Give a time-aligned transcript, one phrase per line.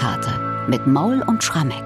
[0.00, 1.84] Weihnachtskantate mit Maul und Schrammeck.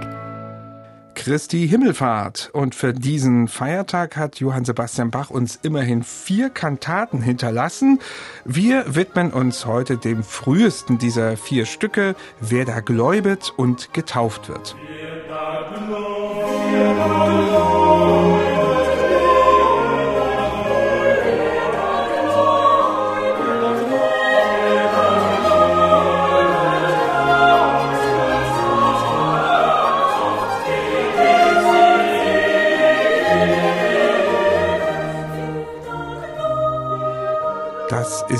[1.14, 2.50] Christi Himmelfahrt.
[2.52, 8.00] Und für diesen Feiertag hat Johann Sebastian Bach uns immerhin vier Kantaten hinterlassen.
[8.44, 14.76] Wir widmen uns heute dem frühesten dieser vier Stücke, wer da gläubet und getauft wird.
[14.86, 17.43] Wer da gläubet, wer da gläubet.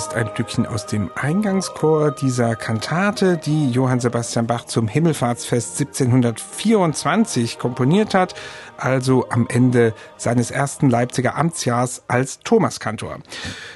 [0.04, 7.58] Ist ein Stückchen aus dem Eingangschor dieser Kantate, die Johann Sebastian Bach zum Himmelfahrtsfest 1724
[7.58, 8.34] komponiert hat,
[8.76, 13.20] also am Ende seines ersten Leipziger Amtsjahrs als Thomaskantor.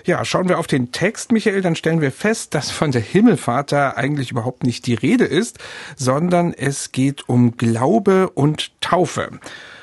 [0.04, 3.72] Ja, schauen wir auf den Text, Michael, dann stellen wir fest, dass von der Himmelfahrt
[3.72, 5.58] da eigentlich überhaupt nicht die Rede ist,
[5.96, 9.30] sondern es geht um Glaube und Taufe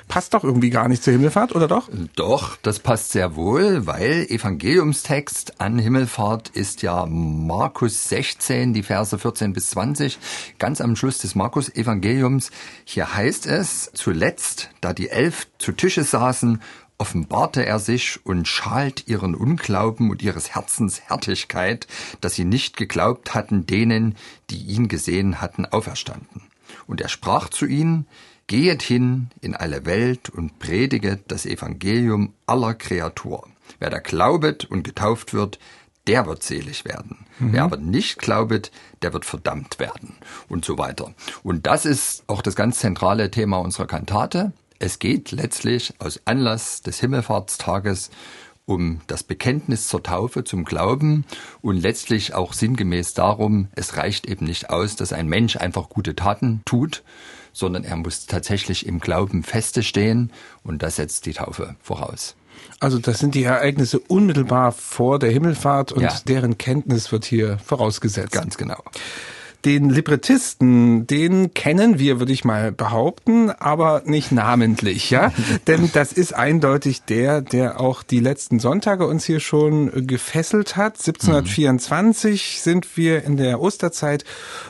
[0.08, 1.90] passt doch irgendwie gar nicht zur Himmelfahrt, oder doch?
[2.16, 9.18] Doch, das passt sehr wohl, weil Evangeliumstext an Himmelfahrt ist ja Markus 16, die Verse
[9.18, 10.18] 14 bis 20,
[10.60, 12.52] ganz am Schluss des Markus-Evangeliums.
[12.84, 16.62] Hier heißt es, zuletzt, da die Elf zu Tische saßen,
[16.98, 21.88] offenbarte er sich und schalt ihren Unglauben und ihres Herzens Härtigkeit,
[22.22, 24.16] dass sie nicht geglaubt hatten denen,
[24.50, 26.42] die ihn gesehen hatten, auferstanden.
[26.88, 28.08] Und er sprach zu ihnen,
[28.48, 33.48] Gehet hin in alle Welt und prediget das Evangelium aller Kreatur.
[33.80, 35.58] Wer da glaubet und getauft wird,
[36.06, 37.26] der wird selig werden.
[37.40, 37.54] Mhm.
[37.54, 40.16] Wer aber nicht glaubet, der wird verdammt werden
[40.48, 41.14] und so weiter.
[41.42, 44.54] Und das ist auch das ganz zentrale Thema unserer Kantate.
[44.78, 48.12] Es geht letztlich aus Anlass des Himmelfahrtstages
[48.66, 51.26] um das Bekenntnis zur Taufe, zum Glauben
[51.62, 56.16] und letztlich auch sinngemäß darum, es reicht eben nicht aus, dass ein Mensch einfach gute
[56.16, 57.04] Taten tut,
[57.54, 60.32] sondern er muss tatsächlich im Glauben feste stehen
[60.64, 62.36] und das setzt die Taufe voraus.
[62.80, 66.14] Also das sind die Ereignisse unmittelbar vor der Himmelfahrt und ja.
[66.28, 68.32] deren Kenntnis wird hier vorausgesetzt.
[68.32, 68.82] Ganz genau.
[69.66, 75.34] Den Librettisten, den kennen wir, würde ich mal behaupten, aber nicht namentlich, ja?
[75.68, 81.00] Denn das ist eindeutig der, der auch die letzten Sonntage uns hier schon gefesselt hat.
[81.00, 82.64] 1724 mhm.
[82.64, 84.24] sind wir in der Osterzeit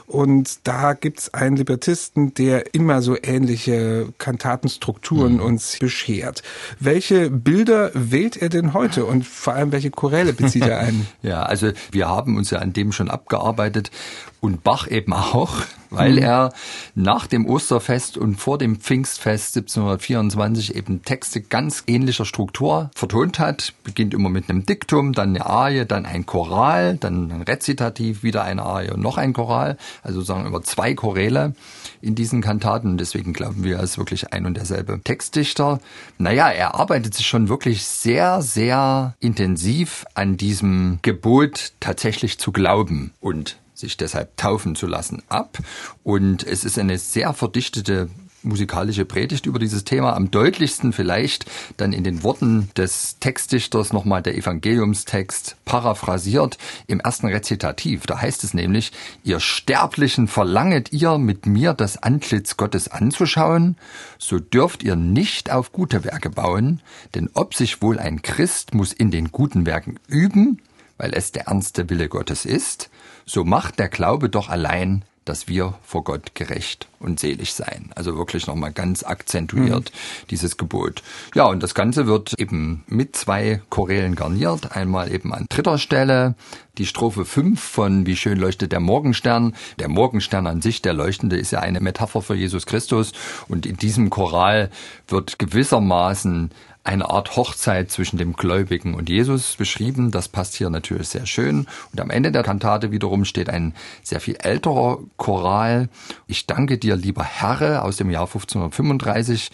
[0.07, 5.41] und da gibt's einen Librettisten, der immer so ähnliche Kantatenstrukturen mhm.
[5.41, 6.41] uns beschert.
[6.79, 11.06] Welche Bilder wählt er denn heute und vor allem welche Choräle bezieht er ein?
[11.22, 13.91] ja, also wir haben uns ja an dem schon abgearbeitet
[14.39, 15.57] und Bach eben auch,
[15.90, 16.18] weil mhm.
[16.18, 16.53] er
[16.94, 23.74] nach dem Osterfest und vor dem Pfingstfest 1724 eben Texte ganz ähnlicher Struktur vertont hat.
[23.84, 28.44] Beginnt immer mit einem Diktum, dann eine Arie, dann ein Choral, dann ein Rezitativ, wieder
[28.44, 29.78] eine Arie und noch ein Choral.
[30.03, 31.53] Also sozusagen über zwei Choräle
[32.01, 32.91] in diesen Kantaten.
[32.91, 35.79] Und deswegen glauben wir, er ist wirklich ein und derselbe Textdichter.
[36.18, 43.13] Naja, er arbeitet sich schon wirklich sehr, sehr intensiv an diesem Gebot tatsächlich zu glauben
[43.19, 45.59] und sich deshalb taufen zu lassen, ab.
[46.03, 48.09] Und es ist eine sehr verdichtete
[48.46, 50.16] musikalische Predigt über dieses Thema.
[50.16, 51.46] Am deutlichsten vielleicht
[51.78, 58.06] dann in den Worten des Textdichters nochmal der Evangeliumstext paraphrasiert im ersten Rezitativ.
[58.06, 58.91] Da heißt es nämlich,
[59.24, 63.78] ihr Sterblichen verlanget ihr mit mir das Antlitz Gottes anzuschauen,
[64.18, 66.81] so dürft ihr nicht auf gute Werke bauen,
[67.16, 70.62] denn ob sich wohl ein Christ muss in den guten Werken üben,
[70.97, 72.89] weil es der ernste Wille Gottes ist,
[73.25, 77.89] so macht der Glaube doch allein, dass wir vor Gott gerecht und selig sein.
[77.95, 80.28] Also wirklich nochmal ganz akzentuiert mhm.
[80.29, 81.01] dieses Gebot.
[81.33, 84.75] Ja, und das Ganze wird eben mit zwei Chorälen garniert.
[84.75, 86.35] Einmal eben an dritter Stelle
[86.78, 89.56] die Strophe 5 von Wie schön leuchtet der Morgenstern.
[89.79, 93.12] Der Morgenstern an sich, der leuchtende, ist ja eine Metapher für Jesus Christus.
[93.47, 94.69] Und in diesem Choral
[95.07, 96.51] wird gewissermaßen
[96.85, 100.12] eine Art Hochzeit zwischen dem Gläubigen und Jesus beschrieben.
[100.12, 101.65] Das passt hier natürlich sehr schön.
[101.92, 103.74] Und am Ende der Kantate wiederum steht ein
[104.04, 105.89] sehr viel älterer Choral.
[106.27, 109.50] Ich danke dir, lieber Herr, aus dem Jahr 1535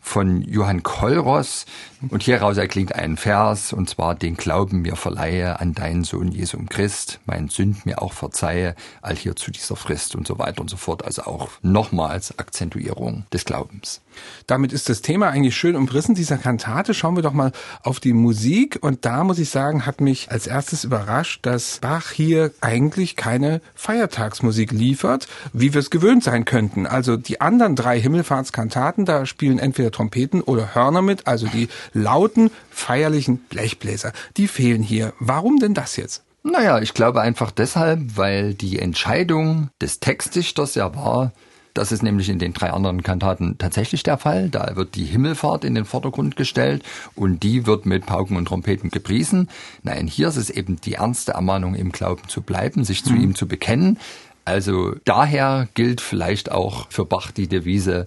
[0.00, 1.66] von Johann Kolros.
[2.08, 6.68] Und hieraus erklingt ein Vers, und zwar, den Glauben mir verleihe an deinen Sohn Jesum
[6.68, 10.70] Christ, mein Sünd mir auch verzeihe, all hier zu dieser Frist und so weiter und
[10.70, 11.04] so fort.
[11.04, 14.02] Also auch nochmals Akzentuierung des Glaubens.
[14.46, 16.94] Damit ist das Thema eigentlich schön umrissen dieser Kantate.
[16.94, 17.52] Schauen wir doch mal
[17.82, 18.78] auf die Musik.
[18.80, 23.60] Und da muss ich sagen, hat mich als erstes überrascht, dass Bach hier eigentlich keine
[23.74, 26.86] Feiertagsmusik liefert, wie wir es gewöhnt sein könnten.
[26.86, 32.50] Also die anderen drei Himmelfahrtskantaten, da spielen entweder Trompeten oder Hörner mit, also die lauten,
[32.70, 34.12] feierlichen Blechbläser.
[34.36, 35.12] Die fehlen hier.
[35.18, 36.22] Warum denn das jetzt?
[36.48, 41.32] Naja, ich glaube einfach deshalb, weil die Entscheidung des Textdichters ja war,
[41.76, 44.48] das ist nämlich in den drei anderen Kantaten tatsächlich der Fall.
[44.48, 46.82] Da wird die Himmelfahrt in den Vordergrund gestellt
[47.14, 49.48] und die wird mit Pauken und Trompeten gepriesen.
[49.82, 53.20] Nein, hier ist es eben die ernste Ermahnung, im Glauben zu bleiben, sich zu mhm.
[53.22, 53.98] ihm zu bekennen.
[54.44, 58.06] Also daher gilt vielleicht auch für Bach die Devise,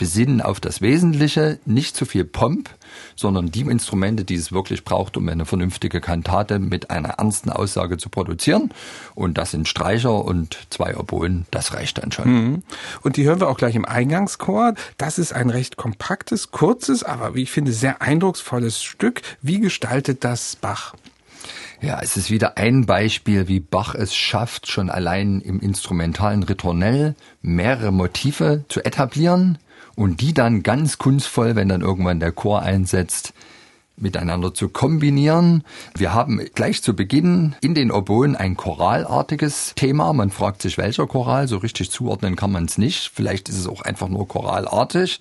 [0.00, 2.70] besinnen auf das Wesentliche, nicht zu viel Pomp,
[3.16, 7.98] sondern die Instrumente, die es wirklich braucht, um eine vernünftige Kantate mit einer ernsten Aussage
[7.98, 8.72] zu produzieren.
[9.14, 12.32] Und das sind Streicher und zwei Oboen, das reicht dann schon.
[12.32, 12.62] Mhm.
[13.02, 14.72] Und die hören wir auch gleich im Eingangschor.
[14.96, 19.20] Das ist ein recht kompaktes, kurzes, aber wie ich finde, sehr eindrucksvolles Stück.
[19.42, 20.94] Wie gestaltet das Bach?
[21.82, 27.14] Ja, es ist wieder ein Beispiel, wie Bach es schafft, schon allein im instrumentalen Ritornell
[27.42, 29.58] mehrere Motive zu etablieren
[30.00, 33.34] und die dann ganz kunstvoll, wenn dann irgendwann der Chor einsetzt,
[33.98, 35.62] miteinander zu kombinieren.
[35.94, 40.14] Wir haben gleich zu Beginn in den Oboen ein choralartiges Thema.
[40.14, 43.10] Man fragt sich, welcher Choral, so richtig zuordnen kann man es nicht.
[43.12, 45.20] Vielleicht ist es auch einfach nur choralartig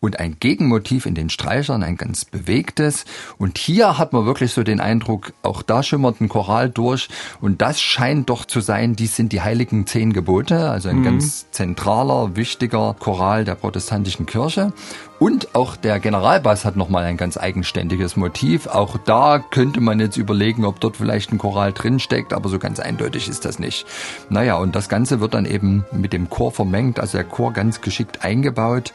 [0.00, 3.04] und ein Gegenmotiv in den Streichern, ein ganz bewegtes.
[3.36, 7.08] Und hier hat man wirklich so den Eindruck, auch da schimmert ein Choral durch.
[7.42, 11.04] Und das scheint doch zu sein, dies sind die heiligen zehn Gebote, also ein mhm.
[11.04, 14.72] ganz zentraler, wichtiger Choral der protestantischen Kirche.
[15.18, 18.68] Und auch der Generalbass hat nochmal ein ganz eigenständiges Motiv.
[18.68, 22.80] Auch da könnte man jetzt überlegen, ob dort vielleicht ein Choral drinsteckt, aber so ganz
[22.80, 23.84] eindeutig ist das nicht.
[24.30, 27.82] Naja, und das Ganze wird dann eben mit dem Chor vermengt, also der Chor ganz
[27.82, 28.94] geschickt eingebaut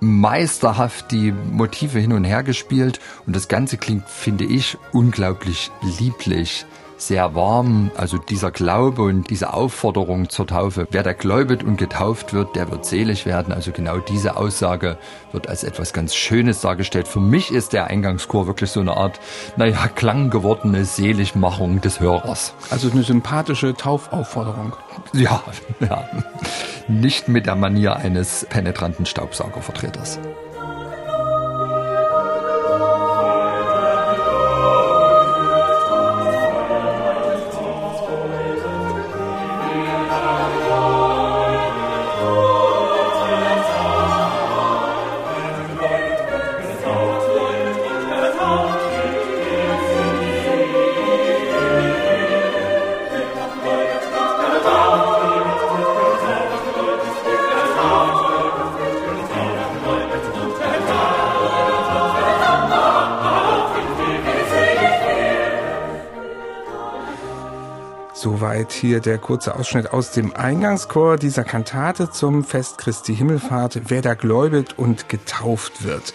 [0.00, 3.00] meisterhaft die Motive hin und her gespielt.
[3.26, 7.90] Und das Ganze klingt, finde ich, unglaublich lieblich sehr warm.
[7.96, 10.86] Also dieser Glaube und diese Aufforderung zur Taufe.
[10.90, 13.52] Wer da gläubet und getauft wird, der wird selig werden.
[13.52, 14.98] Also genau diese Aussage
[15.32, 17.08] wird als etwas ganz Schönes dargestellt.
[17.08, 19.20] Für mich ist der Eingangschor wirklich so eine Art,
[19.56, 22.54] naja, klanggewordene Seligmachung des Hörers.
[22.70, 24.74] Also eine sympathische Taufaufforderung.
[25.12, 25.42] Ja,
[25.80, 26.08] ja.
[26.88, 30.18] Nicht mit der Manier eines penetranten Staubsaugervertreters.
[68.54, 74.00] Soweit hier der kurze Ausschnitt aus dem Eingangschor dieser Kantate zum Fest Christi Himmelfahrt, wer
[74.00, 76.14] da gläubet und getauft wird.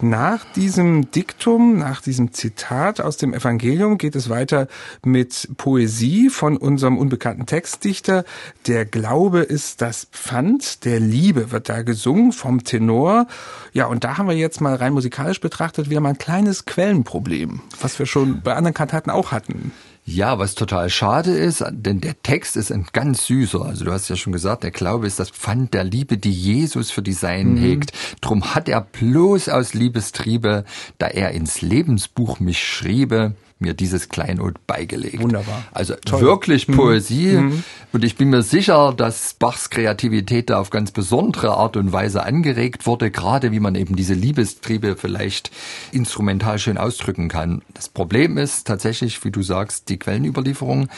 [0.00, 4.66] Nach diesem Diktum, nach diesem Zitat aus dem Evangelium geht es weiter
[5.04, 8.24] mit Poesie von unserem unbekannten Textdichter.
[8.66, 13.28] Der Glaube ist das Pfand der Liebe wird da gesungen vom Tenor.
[13.72, 17.60] Ja, und da haben wir jetzt mal rein musikalisch betrachtet wieder mal ein kleines Quellenproblem,
[17.80, 19.70] was wir schon bei anderen Kantaten auch hatten.
[20.08, 23.60] Ja, was total schade ist, denn der Text ist ein ganz süßer.
[23.60, 26.92] Also du hast ja schon gesagt, der Glaube ist das Pfand der Liebe, die Jesus
[26.92, 27.58] für die Seinen mhm.
[27.58, 27.92] hegt.
[28.20, 30.64] Drum hat er bloß aus Liebestriebe,
[30.98, 35.22] da er ins Lebensbuch mich schriebe, mir dieses Kleinod beigelegt.
[35.22, 35.64] Wunderbar.
[35.72, 36.20] Also Toll.
[36.20, 36.76] wirklich mhm.
[36.76, 37.38] Poesie.
[37.38, 37.64] Mhm.
[37.92, 42.22] Und ich bin mir sicher, dass Bachs Kreativität da auf ganz besondere Art und Weise
[42.22, 45.50] angeregt wurde, gerade wie man eben diese Liebestriebe vielleicht
[45.92, 47.62] instrumental schön ausdrücken kann.
[47.72, 50.88] Das Problem ist tatsächlich, wie du sagst, die Quellenüberlieferung.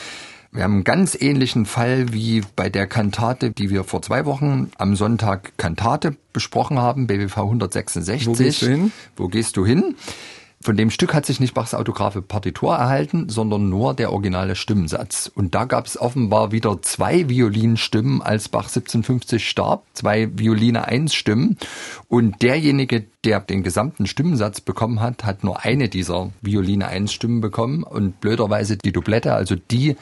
[0.51, 4.71] Wir haben einen ganz ähnlichen Fall wie bei der Kantate, die wir vor zwei Wochen
[4.79, 8.27] am Sonntag Kantate besprochen haben, BWV 166.
[8.27, 8.91] Wo gehst du hin?
[9.15, 9.95] Wo gehst du hin?
[10.61, 15.31] Von dem Stück hat sich nicht Bachs autographe Partitur erhalten, sondern nur der originale Stimmensatz.
[15.33, 21.13] Und da gab es offenbar wieder zwei Violinstimmen, als Bach 1750 starb, zwei Violine 1
[21.13, 21.57] Stimmen.
[22.09, 27.39] Und derjenige, der den gesamten Stimmensatz bekommen hat, hat nur eine dieser Violine 1 Stimmen
[27.39, 29.95] bekommen und blöderweise die Doublette, also die,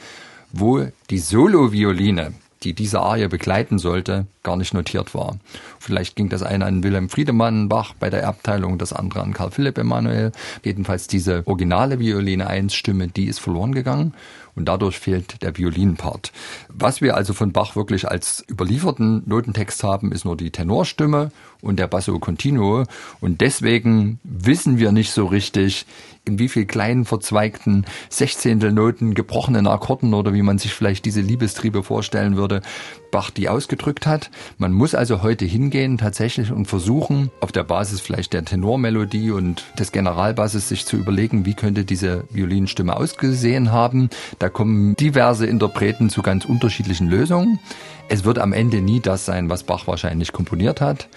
[0.50, 5.36] wo die Solo-Violine die diese Arie begleiten sollte, gar nicht notiert war.
[5.78, 9.50] Vielleicht ging das eine an Wilhelm Friedemann Bach bei der Erbteilung, das andere an Karl
[9.50, 10.32] Philipp Emanuel.
[10.64, 14.14] Jedenfalls diese originale Violine 1 Stimme, die ist verloren gegangen
[14.58, 16.32] und dadurch fehlt der Violinpart.
[16.68, 21.30] Was wir also von Bach wirklich als überlieferten Notentext haben, ist nur die Tenorstimme
[21.62, 22.84] und der Basso Continuo
[23.20, 25.86] und deswegen wissen wir nicht so richtig,
[26.28, 31.82] in wie viel kleinen verzweigten Sechzehntelnoten, gebrochenen Akkorden oder wie man sich vielleicht diese Liebestriebe
[31.82, 32.60] vorstellen würde,
[33.10, 34.30] Bach die ausgedrückt hat.
[34.58, 39.64] Man muss also heute hingehen tatsächlich und versuchen, auf der Basis vielleicht der Tenormelodie und
[39.78, 44.10] des Generalbasses sich zu überlegen, wie könnte diese Violinstimme ausgesehen haben.
[44.38, 47.58] Da kommen diverse Interpreten zu ganz unterschiedlichen Lösungen.
[48.08, 51.08] Es wird am Ende nie das sein, was Bach wahrscheinlich komponiert hat.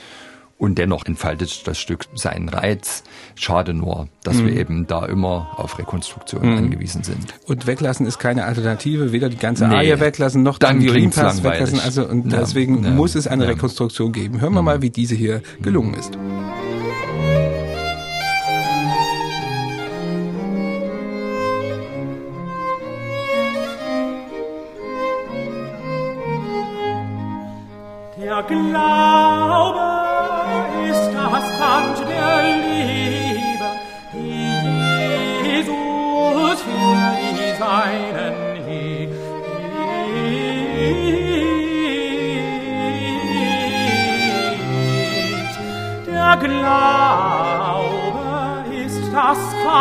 [0.57, 3.01] Und dennoch entfaltet das Stück seinen Reiz.
[3.33, 4.45] Schade nur, dass mhm.
[4.45, 6.57] wir eben da immer auf Rekonstruktion mhm.
[6.57, 7.33] angewiesen sind.
[7.47, 11.79] Und weglassen ist keine Alternative, weder die ganze nee, Arie weglassen, noch den Violinpass weglassen.
[11.79, 13.49] Also, und ja, deswegen ja, muss es eine ja.
[13.49, 14.39] Rekonstruktion geben.
[14.39, 14.65] Hören wir mhm.
[14.65, 16.15] mal, wie diese hier gelungen ist.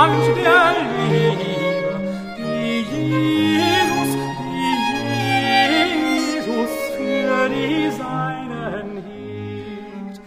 [0.09, 0.90] Das Band der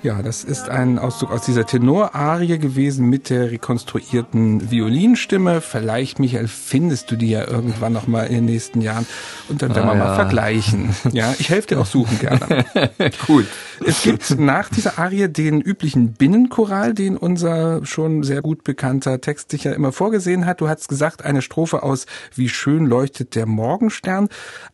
[0.03, 5.62] ja, das ist ein Auszug aus dieser Tenorarie gewesen mit der rekonstruierten Violinstimme.
[5.62, 9.07] Vielleicht, Michael, findest du die ja irgendwann noch mal in den nächsten Jahren
[9.48, 10.05] und dann werden ah, wir ja.
[10.05, 10.89] mal vergleichen.
[11.13, 12.65] Ja, ich helfe dir auch suchen gerne.
[13.27, 13.45] Gut.
[13.86, 19.51] Es gibt nach dieser Arie den üblichen Binnenchoral, den unser schon sehr gut bekannter Text
[19.51, 20.62] sicher immer vorgesehen hat.
[20.62, 24.29] Du hast gesagt, eine Strophe aus Wie schön leuchtet der Morgenstern.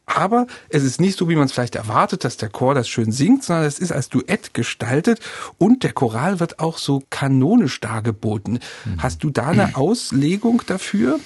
[0.06, 3.12] Aber es ist nicht so, wie man es vielleicht erwartet, dass der Chor das schön
[3.12, 5.19] singt, sondern es ist als Duett gestaltet
[5.58, 8.60] und der Choral wird auch so kanonisch dargeboten.
[8.86, 9.02] Mhm.
[9.02, 11.20] Hast du da eine Auslegung dafür?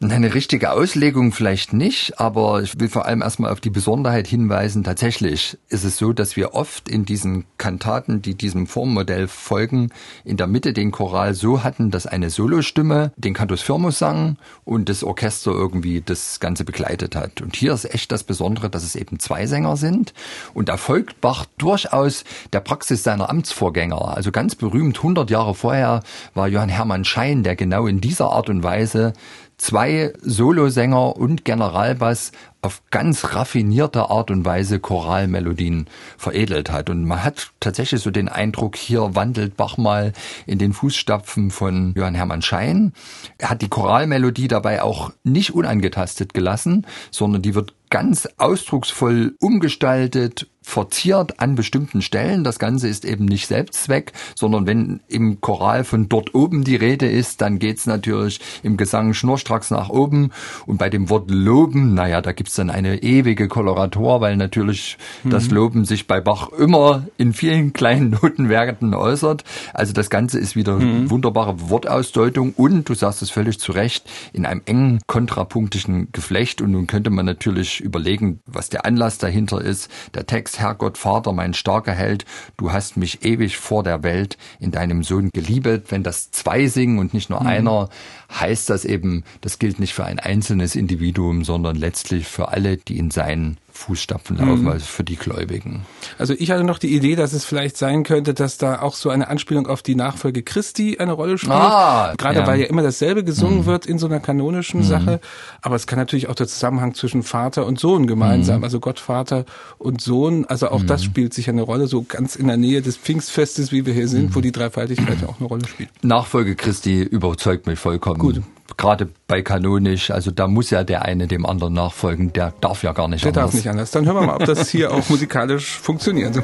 [0.00, 4.84] Eine richtige Auslegung vielleicht nicht, aber ich will vor allem erstmal auf die Besonderheit hinweisen.
[4.84, 9.90] Tatsächlich ist es so, dass wir oft in diesen Kantaten, die diesem Formmodell folgen,
[10.24, 14.88] in der Mitte den Choral so hatten, dass eine Solostimme den Cantus Firmus sang und
[14.88, 17.40] das Orchester irgendwie das Ganze begleitet hat.
[17.40, 20.14] Und hier ist echt das Besondere, dass es eben zwei Sänger sind
[20.54, 24.16] und da folgt Bach durchaus der Praxis seiner Amtsvorgänger.
[24.16, 28.48] Also ganz berühmt, 100 Jahre vorher war Johann Hermann Schein, der genau in dieser Art
[28.48, 29.12] und Weise
[29.58, 35.86] zwei Solosänger und Generalbass auf ganz raffinierte Art und Weise Choralmelodien
[36.16, 36.90] veredelt hat.
[36.90, 40.12] Und man hat tatsächlich so den Eindruck, hier wandelt Bach mal
[40.46, 42.92] in den Fußstapfen von Johann Hermann Schein.
[43.38, 50.48] Er hat die Choralmelodie dabei auch nicht unangetastet gelassen, sondern die wird ganz ausdrucksvoll umgestaltet,
[50.68, 52.44] verziert an bestimmten Stellen.
[52.44, 57.08] Das Ganze ist eben nicht Selbstzweck, sondern wenn im Choral von dort oben die Rede
[57.08, 60.30] ist, dann geht's natürlich im Gesang schnurstracks nach oben.
[60.66, 65.30] Und bei dem Wort loben, naja, da gibt's dann eine ewige Koloratur, weil natürlich mhm.
[65.30, 69.44] das Loben sich bei Bach immer in vielen kleinen Notenwerken äußert.
[69.72, 71.08] Also das Ganze ist wieder mhm.
[71.10, 76.60] wunderbare Wortausdeutung und, du sagst es völlig zu Recht, in einem engen kontrapunktischen Geflecht.
[76.60, 79.90] Und nun könnte man natürlich überlegen, was der Anlass dahinter ist.
[80.12, 82.24] Der Text Herrgott Vater, mein starker Held,
[82.56, 85.90] du hast mich ewig vor der Welt in deinem Sohn geliebet.
[85.90, 87.46] Wenn das zwei singen und nicht nur mhm.
[87.46, 87.88] einer,
[88.32, 92.98] heißt das eben, das gilt nicht für ein einzelnes Individuum, sondern letztlich für alle, die
[92.98, 94.68] in seinen Fußstapfen laufen, mhm.
[94.68, 95.86] also für die Gläubigen.
[96.18, 99.08] Also ich hatte noch die Idee, dass es vielleicht sein könnte, dass da auch so
[99.08, 101.52] eine Anspielung auf die Nachfolge Christi eine Rolle spielt.
[101.52, 102.46] Ah, Gerade ja.
[102.46, 103.66] weil ja immer dasselbe gesungen mhm.
[103.66, 104.84] wird in so einer kanonischen mhm.
[104.84, 105.20] Sache.
[105.62, 108.64] Aber es kann natürlich auch der Zusammenhang zwischen Vater und Sohn gemeinsam, mhm.
[108.64, 109.44] also Gott, Vater
[109.78, 110.44] und Sohn.
[110.46, 111.06] Also auch das mhm.
[111.06, 114.34] spielt sich eine Rolle, so ganz in der Nähe des Pfingstfestes, wie wir hier sind,
[114.34, 115.90] wo die Dreifaltigkeit ja auch eine Rolle spielt.
[116.02, 118.18] Nachfolge Christi überzeugt mich vollkommen.
[118.18, 118.42] Gut
[118.76, 122.92] gerade bei kanonisch, also da muss ja der eine dem anderen nachfolgen, der darf ja
[122.92, 123.34] gar nicht der anders.
[123.34, 123.90] Der darf nicht anders.
[123.90, 126.42] Dann hören wir mal, ob das hier auch musikalisch funktioniert.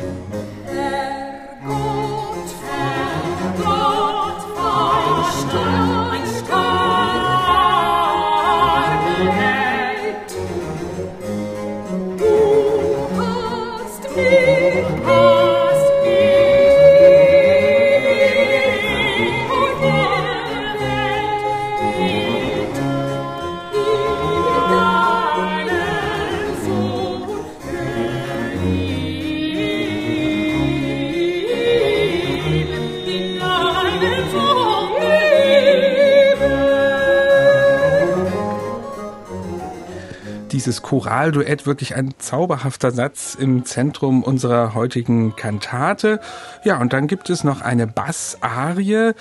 [40.64, 46.20] Dieses Choralduett wirklich ein zauberhafter Satz im Zentrum unserer heutigen Kantate.
[46.64, 49.12] Ja, und dann gibt es noch eine Bassarie,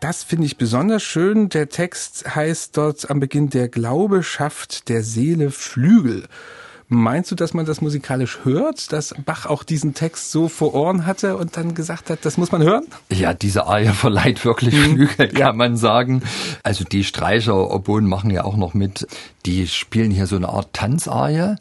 [0.00, 1.48] Das finde ich besonders schön.
[1.48, 6.26] Der Text heißt dort am Beginn, der Glaube schafft der Seele Flügel.
[6.92, 11.06] Meinst du, dass man das musikalisch hört, dass Bach auch diesen Text so vor Ohren
[11.06, 12.84] hatte und dann gesagt hat, das muss man hören?
[13.12, 14.94] Ja, diese Arie verleiht wirklich mhm.
[14.94, 15.52] Flügel, kann ja.
[15.52, 16.22] man sagen.
[16.64, 19.06] Also die Streicher, Oboen machen ja auch noch mit.
[19.46, 21.54] Die spielen hier so eine Art Tanzarie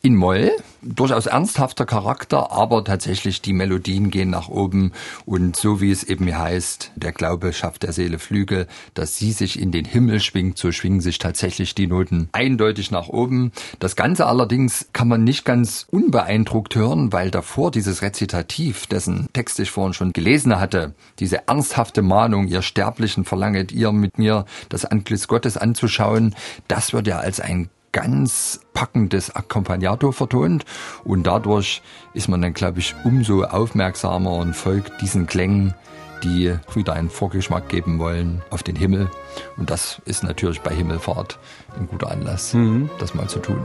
[0.00, 0.50] in Moll.
[0.82, 4.92] Durchaus ernsthafter Charakter, aber tatsächlich die Melodien gehen nach oben
[5.26, 9.60] und so wie es eben heißt, der Glaube schafft der Seele Flügel, dass sie sich
[9.60, 13.52] in den Himmel schwingt, so schwingen sich tatsächlich die Noten eindeutig nach oben.
[13.78, 19.60] Das Ganze allerdings kann man nicht ganz unbeeindruckt hören, weil davor dieses Rezitativ, dessen Text
[19.60, 24.86] ich vorhin schon gelesen hatte, diese ernsthafte Mahnung, ihr Sterblichen verlanget ihr mit mir das
[24.86, 26.34] Antlitz Gottes anzuschauen,
[26.68, 30.64] das wird ja als ein ganz packendes Accompagnato vertont
[31.04, 31.82] und dadurch
[32.14, 35.74] ist man dann, glaube ich, umso aufmerksamer und folgt diesen Klängen,
[36.22, 39.10] die wieder einen Vorgeschmack geben wollen auf den Himmel.
[39.56, 41.38] Und das ist natürlich bei Himmelfahrt
[41.78, 42.90] ein guter Anlass, mhm.
[42.98, 43.64] das mal zu tun.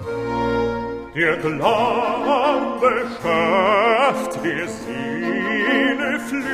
[1.16, 2.92] Der Glaube
[3.22, 6.46] schafft der Seele Flügel,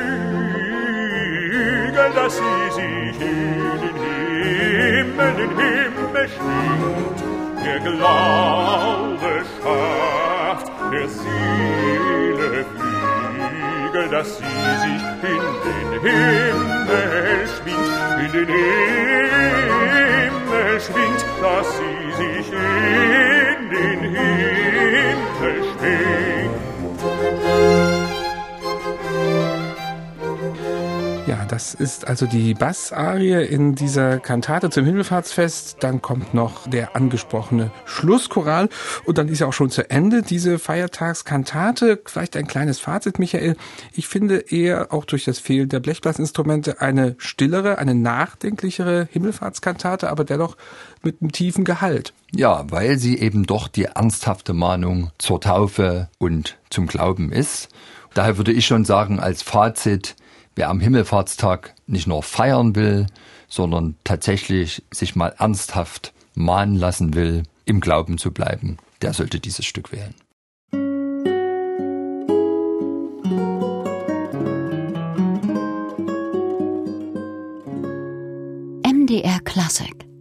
[2.14, 7.31] dass sie sich in den Himmel, den Himmel schwingt
[7.64, 17.92] der Glaube schafft der Seele Flügel, dass sie sich in den Himmel schwingt,
[18.24, 19.50] in den Himmel
[20.80, 23.01] schwingt, dass sie sich in
[31.52, 35.76] das ist also die Bassarie in dieser Kantate zum Himmelfahrtsfest.
[35.80, 38.70] Dann kommt noch der angesprochene Schlusschoral
[39.04, 42.00] und dann ist ja auch schon zu Ende diese Feiertagskantate.
[42.06, 43.56] Vielleicht ein kleines Fazit, Michael.
[43.92, 50.24] Ich finde eher auch durch das Fehlen der Blechblasinstrumente eine stillere, eine nachdenklichere Himmelfahrtskantate, aber
[50.24, 50.56] dennoch
[51.02, 52.14] mit einem tiefen Gehalt.
[52.34, 57.68] Ja, weil sie eben doch die ernsthafte Mahnung zur Taufe und zum Glauben ist.
[58.14, 60.16] Daher würde ich schon sagen, als Fazit,
[60.54, 63.06] Wer am Himmelfahrtstag nicht nur feiern will,
[63.48, 69.64] sondern tatsächlich sich mal ernsthaft mahnen lassen will, im Glauben zu bleiben, der sollte dieses
[69.64, 70.14] Stück wählen.
[78.84, 80.11] MDR Classic